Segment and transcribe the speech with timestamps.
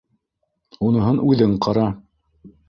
[0.87, 1.85] Уныһын үҙең ҡара.